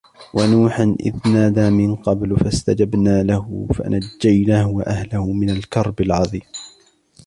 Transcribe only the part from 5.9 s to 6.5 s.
العظيم